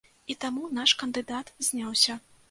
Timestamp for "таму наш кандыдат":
0.43-1.51